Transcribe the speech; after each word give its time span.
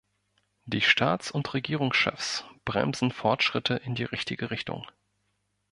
Die 0.65 0.81
Staats- 0.81 1.29
und 1.29 1.53
Regierungschefs 1.53 2.43
bremsen 2.65 3.11
Fortschritte 3.11 3.75
in 3.75 3.93
die 3.93 4.05
richtige 4.05 4.49
Richtung. 4.49 4.87